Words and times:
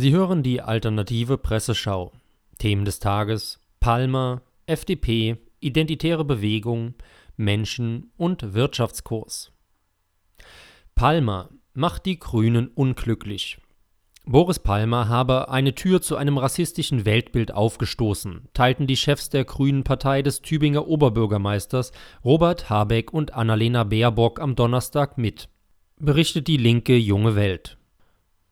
Sie 0.00 0.12
hören 0.12 0.42
die 0.42 0.62
alternative 0.62 1.36
Presseschau. 1.36 2.12
Themen 2.56 2.86
des 2.86 3.00
Tages: 3.00 3.60
Palmer, 3.80 4.40
FDP, 4.64 5.36
Identitäre 5.58 6.24
Bewegung, 6.24 6.94
Menschen 7.36 8.10
und 8.16 8.54
Wirtschaftskurs. 8.54 9.52
Palmer 10.94 11.50
macht 11.74 12.06
die 12.06 12.18
Grünen 12.18 12.68
unglücklich. 12.68 13.58
Boris 14.24 14.58
Palmer 14.58 15.10
habe 15.10 15.50
eine 15.50 15.74
Tür 15.74 16.00
zu 16.00 16.16
einem 16.16 16.38
rassistischen 16.38 17.04
Weltbild 17.04 17.52
aufgestoßen, 17.52 18.48
teilten 18.54 18.86
die 18.86 18.96
Chefs 18.96 19.28
der 19.28 19.44
Grünen 19.44 19.84
Partei 19.84 20.22
des 20.22 20.40
Tübinger 20.40 20.88
Oberbürgermeisters 20.88 21.92
Robert 22.24 22.70
Habeck 22.70 23.12
und 23.12 23.34
Annalena 23.34 23.84
Baerbock 23.84 24.40
am 24.40 24.56
Donnerstag 24.56 25.18
mit, 25.18 25.50
berichtet 25.98 26.48
die 26.48 26.56
linke 26.56 26.96
Junge 26.96 27.36
Welt. 27.36 27.76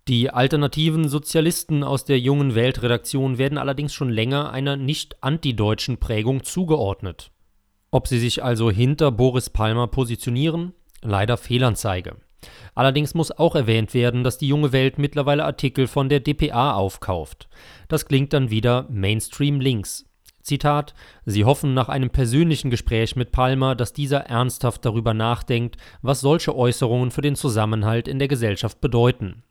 Die 0.09 0.31
alternativen 0.31 1.07
Sozialisten 1.07 1.85
aus 1.85 2.07
der 2.07 2.19
Jungen 2.19 2.55
Weltredaktion 2.55 3.37
werden 3.37 3.59
allerdings 3.59 3.93
schon 3.93 4.09
länger 4.09 4.51
einer 4.51 4.75
nicht 4.75 5.23
antideutschen 5.23 5.99
Prägung 5.99 6.45
zugeordnet. 6.45 7.31
Ob 7.91 8.09
sie 8.09 8.19
sich 8.19 8.43
also 8.43 8.71
hinter 8.71 9.13
Boris 9.13 9.51
Palmer 9.51 9.87
positionieren? 9.87 10.73
Leider 11.03 11.37
Fehlanzeige. 11.37 12.17
Allerdings 12.75 13.13
muss 13.13 13.33
auch 13.33 13.55
erwähnt 13.55 13.93
werden, 13.93 14.25
dass 14.25 14.39
die 14.39 14.49
junge 14.49 14.73
Welt 14.73 14.97
mittlerweile 14.97 15.45
Artikel 15.45 15.87
von 15.87 16.09
der 16.09 16.21
dpa 16.21 16.73
aufkauft. 16.73 17.51
Das 17.89 18.07
klingt 18.07 18.33
dann 18.33 18.49
wieder 18.49 18.87
Mainstream 18.89 19.61
links. 19.61 20.07
Zitat: 20.41 20.95
Sie 21.27 21.45
hoffen 21.45 21.75
nach 21.75 21.91
einem 21.91 22.09
persönlichen 22.09 22.71
Gespräch 22.71 23.15
mit 23.15 23.31
Palmer, 23.31 23.75
dass 23.75 23.93
dieser 23.93 24.21
ernsthaft 24.21 24.87
darüber 24.87 25.13
nachdenkt, 25.13 25.77
was 26.01 26.21
solche 26.21 26.57
Äußerungen 26.57 27.11
für 27.11 27.21
den 27.21 27.37
Zusammenhalt 27.37 28.09
in 28.09 28.19
der 28.19 28.29
Gesellschaft 28.29 28.81
bedeuten. 28.81 29.43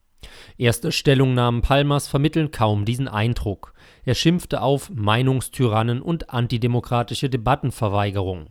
Erste 0.58 0.92
Stellungnahmen 0.92 1.62
Palmers 1.62 2.08
vermitteln 2.08 2.52
kaum 2.52 2.86
diesen 2.86 3.08
Eindruck. 3.08 3.74
Er 4.04 4.16
schimpfte 4.16 4.62
auf 4.62 4.90
Meinungstyrannen 4.90 6.02
und 6.02 6.32
antidemokratische 6.32 7.30
Debattenverweigerung. 7.30 8.48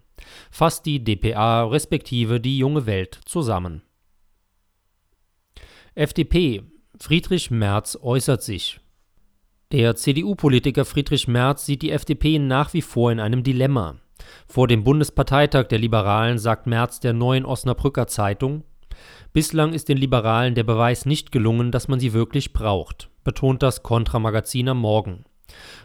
Fasst 0.50 0.86
die 0.86 1.03
dpa 1.03 1.64
respektive 1.64 2.41
die 2.41 2.58
junge 2.58 2.86
Welt 2.86 3.20
zusammen. 3.25 3.83
FDP 5.95 6.62
Friedrich 7.00 7.50
Merz 7.50 7.98
äußert 8.01 8.42
sich. 8.42 8.80
Der 9.73 9.97
CDU-Politiker 9.97 10.84
Friedrich 10.84 11.27
Merz 11.27 11.67
sieht 11.67 11.83
die 11.83 11.91
FDP 11.91 12.39
nach 12.39 12.73
wie 12.73 12.83
vor 12.83 13.11
in 13.11 13.19
einem 13.19 13.42
Dilemma. 13.42 13.97
Vor 14.47 14.69
dem 14.69 14.84
Bundesparteitag 14.84 15.67
der 15.67 15.78
Liberalen 15.78 16.39
sagt 16.39 16.67
Merz 16.67 17.01
der 17.01 17.12
neuen 17.12 17.45
Osnabrücker 17.45 18.06
Zeitung, 18.06 18.62
Bislang 19.33 19.72
ist 19.72 19.89
den 19.89 19.98
Liberalen 19.98 20.55
der 20.55 20.64
Beweis 20.64 21.06
nicht 21.06 21.33
gelungen, 21.33 21.70
dass 21.72 21.89
man 21.89 22.00
sie 22.00 22.12
wirklich 22.12 22.52
braucht, 22.52 23.11
betont 23.25 23.62
das 23.62 23.83
Kontra-Magazin 23.83 24.69
am 24.69 24.78
Morgen. 24.78 25.25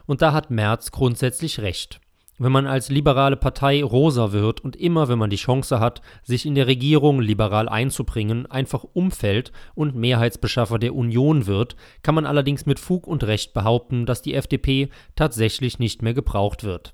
Und 0.05 0.21
da 0.21 0.33
hat 0.33 0.51
Merz 0.51 0.91
grundsätzlich 0.91 1.59
recht. 1.59 2.01
Wenn 2.43 2.51
man 2.51 2.65
als 2.65 2.89
liberale 2.89 3.35
Partei 3.37 3.83
rosa 3.83 4.31
wird 4.31 4.61
und 4.61 4.75
immer, 4.75 5.07
wenn 5.07 5.19
man 5.19 5.29
die 5.29 5.35
Chance 5.35 5.79
hat, 5.79 6.01
sich 6.23 6.47
in 6.47 6.55
der 6.55 6.65
Regierung 6.65 7.21
liberal 7.21 7.69
einzubringen, 7.69 8.47
einfach 8.47 8.83
umfällt 8.83 9.51
und 9.75 9.95
Mehrheitsbeschaffer 9.95 10.79
der 10.79 10.95
Union 10.95 11.45
wird, 11.45 11.75
kann 12.01 12.15
man 12.15 12.25
allerdings 12.25 12.65
mit 12.65 12.79
Fug 12.79 13.05
und 13.05 13.23
Recht 13.25 13.53
behaupten, 13.53 14.07
dass 14.07 14.23
die 14.23 14.33
FDP 14.33 14.89
tatsächlich 15.15 15.77
nicht 15.77 16.01
mehr 16.01 16.15
gebraucht 16.15 16.63
wird. 16.63 16.93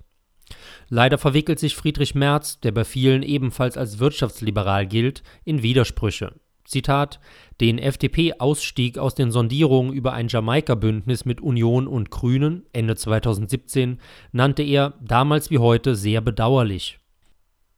Leider 0.90 1.18
verwickelt 1.18 1.60
sich 1.60 1.76
Friedrich 1.76 2.16
Merz, 2.16 2.60
der 2.60 2.72
bei 2.72 2.86
vielen 2.86 3.24
ebenfalls 3.24 3.78
als 3.78 4.00
wirtschaftsliberal 4.00 4.88
gilt, 4.88 5.24
in 5.44 5.62
Widersprüche. 5.64 6.34
Zitat, 6.68 7.20
den 7.62 7.80
FDP-Ausstieg 7.80 8.98
aus 8.98 9.16
den 9.16 9.32
Sondierungen 9.32 9.94
über 9.94 10.14
ein 10.14 10.28
Jamaika-Bündnis 10.28 11.26
mit 11.26 11.40
Union 11.42 11.88
und 11.88 12.12
Grünen 12.12 12.66
Ende 12.74 12.96
2017 12.96 14.00
nannte 14.34 14.64
er 14.64 14.94
damals 15.02 15.50
wie 15.50 15.60
heute 15.60 15.96
sehr 15.96 16.22
bedauerlich. 16.22 17.00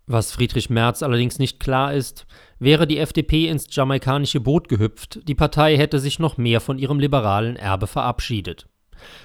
Was 0.08 0.32
Friedrich 0.32 0.72
Merz 0.72 1.04
allerdings 1.04 1.38
nicht 1.38 1.60
klar 1.60 1.94
ist, 1.94 2.26
wäre 2.58 2.88
die 2.88 2.98
FDP 2.98 3.48
ins 3.48 3.68
jamaikanische 3.70 4.40
Boot 4.40 4.68
gehüpft, 4.68 5.20
die 5.28 5.36
Partei 5.36 5.78
hätte 5.78 6.00
sich 6.00 6.18
noch 6.18 6.38
mehr 6.38 6.62
von 6.62 6.80
ihrem 6.80 7.00
liberalen 7.00 7.56
Erbe 7.56 7.86
verabschiedet. 7.86 8.68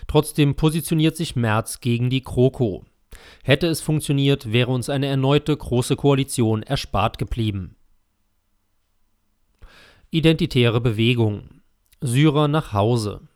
Trotzdem 0.06 0.56
positioniert 0.56 1.16
sich 1.16 1.36
Merz 1.36 1.80
gegen 1.80 2.10
die 2.10 2.20
Kroko. 2.20 2.84
Hätte 3.42 3.66
es 3.66 3.80
funktioniert, 3.80 4.52
wäre 4.52 4.70
uns 4.70 4.88
eine 4.88 5.06
erneute 5.06 5.56
große 5.56 5.96
Koalition 5.96 6.62
erspart 6.62 7.18
geblieben. 7.18 7.76
Identitäre 10.10 10.80
Bewegung. 10.80 11.60
Syrer 12.00 12.48
nach 12.48 12.72
Hause. 12.72 13.28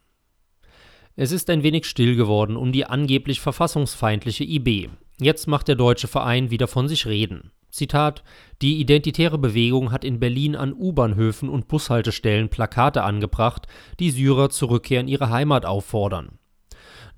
Es 1.16 1.32
ist 1.32 1.50
ein 1.50 1.65
wenig 1.65 1.87
still 1.87 2.15
geworden 2.15 2.56
um 2.56 2.71
die 2.71 2.84
angeblich 2.84 3.41
verfassungsfeindliche 3.41 4.44
IB. 4.44 4.88
Jetzt 5.21 5.49
macht 5.49 5.66
der 5.66 5.75
deutsche 5.75 6.06
Verein 6.06 6.50
wieder 6.50 6.69
von 6.69 6.87
sich 6.87 7.06
reden. 7.06 7.50
Zitat: 7.70 8.22
Die 8.62 8.78
identitäre 8.78 9.37
Bewegung 9.37 9.91
hat 9.91 10.05
in 10.05 10.20
Berlin 10.20 10.55
an 10.55 10.72
U-Bahnhöfen 10.72 11.49
und 11.49 11.66
Bushaltestellen 11.66 12.49
Plakate 12.49 13.03
angebracht, 13.03 13.66
die 13.99 14.10
Syrer 14.10 14.50
zur 14.50 14.70
Rückkehr 14.70 15.00
in 15.00 15.09
ihre 15.09 15.31
Heimat 15.31 15.66
auffordern. 15.66 16.38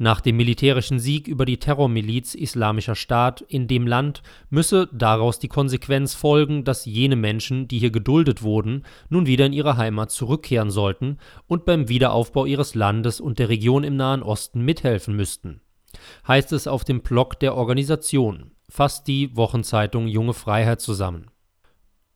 Nach 0.03 0.23
dem 0.23 0.39
militärischen 0.39 0.99
Sieg 0.99 1.29
über 1.29 1.45
die 1.45 1.59
Terrormiliz 1.59 2.35
Islamischer 2.35 2.95
Staat 2.95 3.43
in 3.43 3.69
dem 3.69 3.87
Land 3.87 4.23
müsse 4.49 4.89
daraus 4.93 5.39
die 5.39 5.49
Konsequenz 5.49 6.15
folgen, 6.15 6.65
dass 6.65 6.87
jene 6.87 7.17
Menschen, 7.17 7.69
die 7.69 7.79
hier 7.79 7.91
geduldet 7.91 8.43
wurden, 8.43 8.87
nun 9.11 9.27
wieder 9.27 9.45
in 9.45 9.53
ihre 9.53 9.77
Heimat 9.77 10.11
zurückkehren 10.11 10.71
sollten 10.71 11.19
und 11.47 11.67
beim 11.67 11.91
Wiederaufbau 11.91 12.47
ihres 12.47 12.75
Landes 12.75 13.21
und 13.21 13.39
der 13.39 13.51
Region 13.51 13.85
im 13.85 13.97
Nahen 13.97 14.23
Osten 14.23 14.63
mithelfen 14.63 15.15
müssten. 15.15 15.61
Heißt 16.27 16.55
es 16.55 16.67
auf 16.67 16.83
dem 16.85 17.03
Blog 17.03 17.39
der 17.39 17.55
Organisation, 17.55 18.53
fasst 18.71 19.07
die 19.07 19.37
Wochenzeitung 19.37 20.07
Junge 20.07 20.33
Freiheit 20.33 20.81
zusammen. 20.81 21.27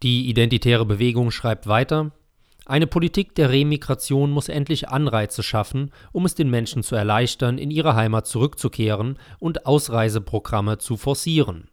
Die 0.02 0.30
Identitäre 0.30 0.86
Bewegung 0.86 1.30
schreibt 1.30 1.66
weiter, 1.66 2.12
eine 2.66 2.86
Politik 2.86 3.34
der 3.34 3.50
Remigration 3.50 4.30
muss 4.30 4.48
endlich 4.48 4.88
Anreize 4.88 5.42
schaffen, 5.42 5.90
um 6.12 6.24
es 6.24 6.34
den 6.34 6.48
Menschen 6.48 6.82
zu 6.82 6.96
erleichtern, 6.96 7.58
in 7.58 7.70
ihre 7.70 7.94
Heimat 7.94 8.26
zurückzukehren 8.26 9.18
und 9.38 9.66
Ausreiseprogramme 9.66 10.78
zu 10.78 10.96
forcieren. 10.96 11.68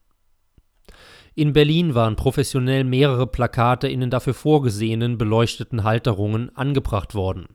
In 1.34 1.54
Berlin 1.54 1.96
waren 1.96 2.18
professionell 2.18 2.84
mehrere 2.84 3.26
Plakate 3.26 3.88
in 3.88 4.02
den 4.02 4.10
dafür 4.10 4.34
vorgesehenen 4.34 5.18
beleuchteten 5.18 5.84
Halterungen 5.84 6.54
angebracht 6.58 7.16
worden. 7.16 7.48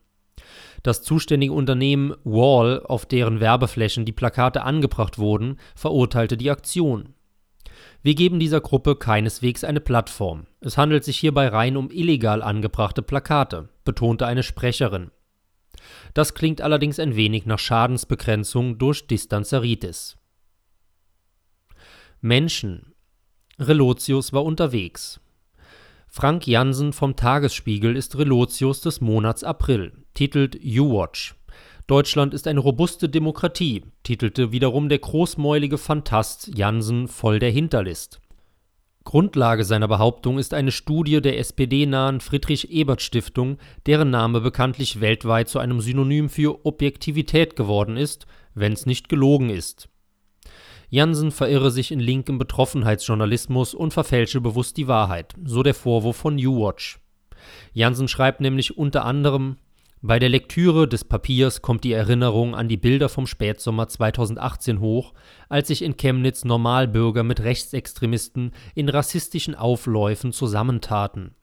Das 0.83 1.03
zuständige 1.03 1.53
Unternehmen 1.53 2.15
Wall, 2.25 2.83
auf 2.85 3.05
deren 3.05 3.41
Werbeflächen 3.41 4.07
die 4.07 4.13
Plakate 4.13 4.63
angebracht 4.63 5.19
wurden, 5.19 5.59
verurteilte 5.75 6.39
die 6.39 6.51
Aktion. 6.51 7.15
Wir 8.03 8.15
geben 8.15 8.39
dieser 8.39 8.61
Gruppe 8.61 8.97
keineswegs 8.97 9.65
eine 9.65 9.81
Plattform. 9.81 10.47
Es 10.61 10.79
handelt 10.79 11.05
sich 11.05 11.19
hierbei 11.19 11.49
rein 11.49 11.77
um 11.77 11.91
illegal 11.91 12.43
angebrachte 12.43 13.03
Plakate, 13.03 13.69
betonte 13.85 14.27
eine 14.27 14.43
Sprecherin. 14.43 15.11
Das 16.15 16.35
klingt 16.35 16.61
allerdings 16.61 16.99
ein 16.99 17.17
wenig 17.17 17.47
nach 17.47 17.59
Schadensbegrenzung 17.59 18.79
durch 18.79 19.07
Distanzeritis. 19.07 20.17
Menschen. 22.21 22.95
Relotius 23.59 24.33
war 24.33 24.45
unterwegs. 24.45 25.21
Frank 26.09 26.47
Jansen 26.47 26.93
vom 26.93 27.17
Tagesspiegel 27.17 27.97
ist 27.97 28.17
Relotius 28.17 28.81
des 28.81 29.01
Monats 29.01 29.45
April, 29.45 29.93
titelt 30.15 30.57
You 30.63 30.91
Watch. 30.91 31.35
Deutschland 31.87 32.35
ist 32.35 32.49
eine 32.49 32.59
robuste 32.59 33.09
Demokratie, 33.09 33.85
titelte 34.03 34.51
wiederum 34.51 34.89
der 34.89 34.99
großmäulige 34.99 35.79
Phantast 35.79 36.51
Jansen 36.57 37.07
voll 37.07 37.39
der 37.39 37.51
Hinterlist. 37.51 38.21
Grundlage 39.05 39.65
seiner 39.65 39.87
Behauptung 39.87 40.41
ist 40.41 40.53
eine 40.53 40.73
Studie 40.73 41.21
der 41.21 41.39
SPD-nahen 41.39 42.21
Friedrich-Ebert-Stiftung, 42.21 43.59
deren 43.87 44.11
Name 44.11 44.41
bekanntlich 44.41 45.01
weltweit 45.01 45.49
zu 45.49 45.61
einem 45.61 45.81
Synonym 45.81 46.29
für 46.29 46.67
Objektivität 46.67 47.55
geworden 47.55 47.97
ist, 47.97 48.27
wenn's 48.55 48.85
nicht 48.85 49.09
gelogen 49.09 49.49
ist. 49.49 49.89
Jansen 50.89 51.31
verirre 51.31 51.71
sich 51.71 51.93
in 51.93 52.01
linkem 52.01 52.39
Betroffenheitsjournalismus 52.39 53.75
und 53.75 53.93
verfälsche 53.93 54.41
bewusst 54.41 54.77
die 54.77 54.89
Wahrheit, 54.89 55.35
so 55.45 55.63
der 55.63 55.75
Vorwurf 55.75 56.17
von 56.17 56.35
New 56.35 56.61
Watch. 56.61 56.99
Jansen 57.75 58.09
schreibt 58.09 58.41
nämlich 58.41 58.77
unter 58.77 59.05
anderem 59.05 59.57
Bei 60.07 60.21
der 60.21 60.29
Lektüre 60.29 60.87
des 60.87 61.03
Papiers 61.03 61.63
kommt 61.63 61.83
die 61.83 61.93
Erinnerung 61.93 62.55
an 62.55 62.69
die 62.69 62.77
Bilder 62.77 63.09
vom 63.09 63.27
Spätsommer 63.27 63.89
2018 63.89 64.79
hoch, 64.79 65.15
als 65.49 65.67
sich 65.67 65.83
in 65.83 65.97
Chemnitz 65.97 66.45
Normalbürger 66.45 67.25
mit 67.25 67.41
Rechtsextremisten 67.41 68.53
in 68.77 68.89
rassistischen 68.89 69.57
Aufläufen 69.57 70.31
zusammentaten. 70.31 71.35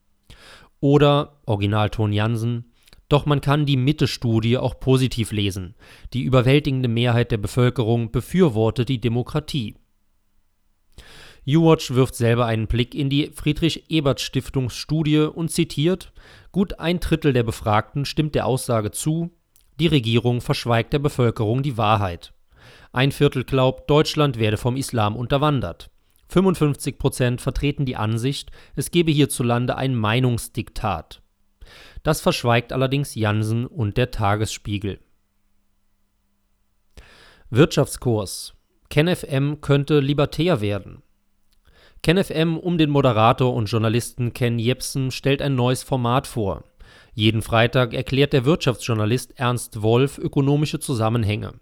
Oder, 0.79 1.41
Originalton 1.45 2.13
Jansen, 2.13 2.71
doch 3.09 3.25
man 3.25 3.41
kann 3.41 3.65
die 3.65 3.75
Mitte-Studie 3.75 4.57
auch 4.57 4.79
positiv 4.79 5.33
lesen. 5.33 5.75
Die 6.13 6.23
überwältigende 6.23 6.87
Mehrheit 6.87 7.31
der 7.31 7.39
Bevölkerung 7.39 8.13
befürwortet 8.13 8.87
die 8.87 9.01
Demokratie. 9.01 9.75
U-Watch 11.47 11.91
wirft 11.91 12.15
selber 12.15 12.45
einen 12.45 12.67
Blick 12.67 12.95
in 12.95 13.09
die 13.09 13.31
Friedrich-Ebert-Stiftungsstudie 13.33 15.19
und 15.19 15.51
zitiert: 15.51 16.13
Gut 16.51 16.79
ein 16.79 16.99
Drittel 16.99 17.33
der 17.33 17.43
Befragten 17.43 18.05
stimmt 18.05 18.35
der 18.35 18.45
Aussage 18.45 18.91
zu, 18.91 19.31
die 19.79 19.87
Regierung 19.87 20.39
verschweigt 20.41 20.93
der 20.93 20.99
Bevölkerung 20.99 21.63
die 21.63 21.77
Wahrheit. 21.77 22.33
Ein 22.91 23.11
Viertel 23.11 23.43
glaubt, 23.43 23.89
Deutschland 23.89 24.37
werde 24.39 24.57
vom 24.57 24.77
Islam 24.77 25.15
unterwandert. 25.15 25.89
55 26.29 26.97
Prozent 26.97 27.41
vertreten 27.41 27.85
die 27.85 27.95
Ansicht, 27.95 28.51
es 28.75 28.91
gebe 28.91 29.11
hierzulande 29.11 29.75
ein 29.75 29.95
Meinungsdiktat. 29.95 31.21
Das 32.03 32.21
verschweigt 32.21 32.71
allerdings 32.73 33.15
Jansen 33.15 33.65
und 33.65 33.97
der 33.97 34.11
Tagesspiegel. 34.11 34.99
Wirtschaftskurs 37.49 38.53
KenFM 38.89 39.61
könnte 39.61 39.99
libertär 39.99 40.61
werden. 40.61 41.01
KenFM 42.03 42.57
um 42.57 42.77
den 42.77 42.89
Moderator 42.89 43.53
und 43.53 43.67
Journalisten 43.67 44.33
Ken 44.33 44.59
Jepsen 44.59 45.09
stellt 45.09 45.41
ein 45.41 45.55
neues 45.55 45.83
Format 45.83 46.27
vor. 46.27 46.65
Jeden 47.13 47.41
Freitag 47.41 47.93
erklärt 47.93 48.33
der 48.33 48.43
Wirtschaftsjournalist 48.43 49.39
Ernst 49.39 49.81
Wolf 49.81 50.17
ökonomische 50.17 50.81
Zusammenhänge. 50.81 51.53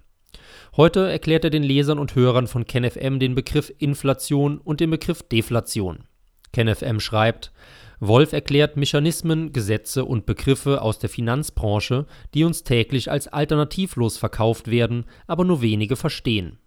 Heute 0.75 1.11
erklärt 1.11 1.43
er 1.43 1.51
den 1.51 1.61
Lesern 1.61 1.99
und 1.99 2.15
Hörern 2.15 2.47
von 2.47 2.65
KenFM 2.65 3.19
den 3.19 3.35
Begriff 3.35 3.71
Inflation 3.77 4.57
und 4.57 4.79
den 4.79 4.89
Begriff 4.89 5.21
Deflation. 5.21 6.05
KenFM 6.53 6.99
schreibt, 6.99 7.51
Wolf 7.99 8.33
erklärt 8.33 8.77
Mechanismen, 8.77 9.53
Gesetze 9.53 10.05
und 10.05 10.25
Begriffe 10.25 10.81
aus 10.81 10.97
der 10.97 11.11
Finanzbranche, 11.11 12.07
die 12.33 12.45
uns 12.45 12.63
täglich 12.63 13.11
als 13.11 13.27
alternativlos 13.27 14.17
verkauft 14.17 14.71
werden, 14.71 15.05
aber 15.27 15.45
nur 15.45 15.61
wenige 15.61 15.95
verstehen. 15.95 16.57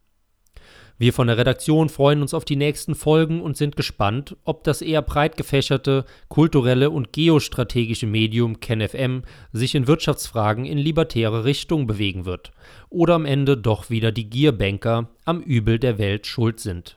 Wir 0.97 1.13
von 1.13 1.27
der 1.27 1.37
Redaktion 1.37 1.89
freuen 1.89 2.23
uns 2.23 2.35
auf 2.35 2.45
die 2.45 2.55
nächsten 2.55 2.95
Folgen 2.95 3.43
und 3.43 3.57
sind 3.57 3.75
gespannt, 3.75 4.37
ob 4.45 4.63
das 4.63 4.81
eher 4.81 5.03
breit 5.03 5.37
gefächerte, 5.37 6.05
kulturelle 6.29 6.91
und 6.91 7.13
geostrategische 7.13 8.07
Medium 8.07 8.61
KenFM 8.61 9.23
sich 9.53 9.75
in 9.75 9.89
Wirtschaftsfragen 9.89 10.65
in 10.65 10.79
libertäre 10.79 11.45
Richtung 11.45 11.89
bewegen 11.89 12.27
wird 12.27 12.53
oder 12.91 13.15
am 13.15 13.27
Ende 13.27 13.57
doch 13.57 13.91
wieder 13.91 14.13
die 14.13 14.31
Gierbanker 14.31 15.09
am 15.25 15.41
Übel 15.41 15.81
der 15.81 15.99
Welt 15.99 16.29
schuld 16.29 16.61
sind. 16.61 16.97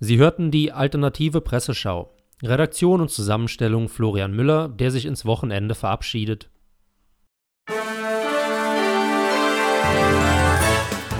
Sie 0.00 0.18
hörten 0.18 0.50
die 0.50 0.70
alternative 0.70 1.40
Presseschau. 1.40 2.14
Redaktion 2.42 3.00
und 3.00 3.10
Zusammenstellung 3.10 3.88
Florian 3.88 4.32
Müller, 4.32 4.68
der 4.68 4.90
sich 4.90 5.06
ins 5.06 5.24
Wochenende 5.24 5.74
verabschiedet. 5.74 6.50